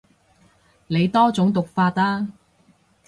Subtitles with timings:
[0.87, 2.33] 你多種讀法啊